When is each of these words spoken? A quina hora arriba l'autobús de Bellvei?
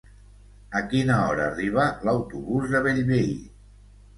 A 0.79 0.79
quina 0.93 1.17
hora 1.25 1.45
arriba 1.49 1.85
l'autobús 2.09 2.67
de 2.73 2.83
Bellvei? 2.89 3.29